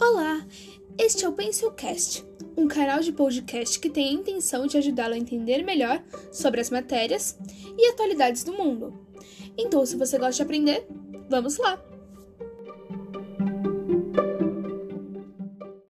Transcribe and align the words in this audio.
Olá, 0.00 0.46
este 0.96 1.24
é 1.24 1.28
o 1.28 1.32
Pencilcast, 1.32 2.24
um 2.56 2.68
canal 2.68 3.00
de 3.00 3.12
podcast 3.12 3.80
que 3.80 3.90
tem 3.90 4.08
a 4.08 4.12
intenção 4.12 4.66
de 4.66 4.78
ajudá-lo 4.78 5.14
a 5.14 5.18
entender 5.18 5.64
melhor 5.64 6.02
sobre 6.30 6.60
as 6.60 6.70
matérias 6.70 7.36
e 7.76 7.90
atualidades 7.90 8.44
do 8.44 8.52
mundo. 8.52 8.94
Então, 9.58 9.84
se 9.84 9.96
você 9.96 10.18
gosta 10.18 10.36
de 10.36 10.42
aprender, 10.42 10.86
vamos 11.28 11.58
lá! 11.58 11.82